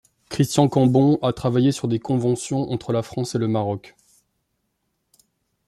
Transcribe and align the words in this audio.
Christian 0.29 0.67
Cambon 0.67 1.19
a 1.21 1.31
travaillé 1.31 1.71
sur 1.71 1.87
des 1.87 1.99
conventions 1.99 2.71
entre 2.71 2.91
la 2.91 3.03
France 3.03 3.35
et 3.35 3.37
le 3.37 3.47
Maroc. 3.47 3.95